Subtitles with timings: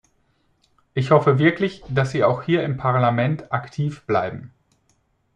[0.95, 4.51] Ich hoffe wirklich, dass Sie auch hier im Parlament aktiv bleiben.